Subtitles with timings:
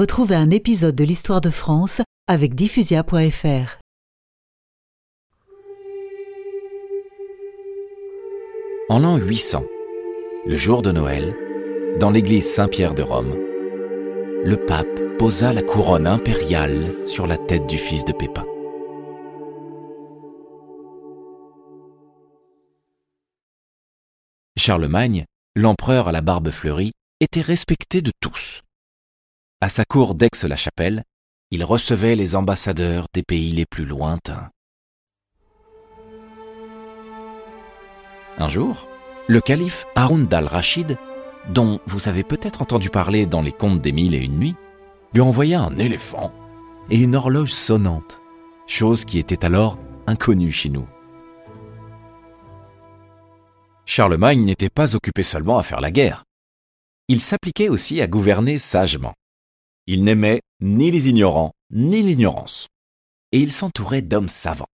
[0.00, 3.80] Retrouvez un épisode de l'histoire de France avec diffusia.fr.
[8.88, 9.62] En l'an 800,
[10.46, 11.36] le jour de Noël,
[11.98, 13.36] dans l'église Saint-Pierre de Rome,
[14.42, 18.46] le pape posa la couronne impériale sur la tête du fils de Pépin.
[24.56, 28.62] Charlemagne, l'empereur à la barbe fleurie, était respecté de tous.
[29.62, 31.04] À sa cour d'Aix-la-Chapelle,
[31.50, 34.48] il recevait les ambassadeurs des pays les plus lointains.
[38.38, 38.88] Un jour,
[39.28, 40.96] le calife Haroun al-Rachid,
[41.50, 44.56] dont vous avez peut-être entendu parler dans les contes des mille et une nuits,
[45.12, 46.32] lui envoya un éléphant
[46.88, 48.22] et une horloge sonnante,
[48.66, 50.88] chose qui était alors inconnue chez nous.
[53.84, 56.24] Charlemagne n'était pas occupé seulement à faire la guerre.
[57.08, 59.12] Il s'appliquait aussi à gouverner sagement.
[59.92, 62.68] Il n'aimait ni les ignorants ni l'ignorance.
[63.32, 64.68] Et il s'entourait d'hommes savants.